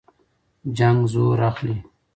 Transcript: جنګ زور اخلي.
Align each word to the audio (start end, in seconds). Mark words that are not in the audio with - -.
جنګ 0.77 0.99
زور 1.13 1.39
اخلي. 1.49 1.75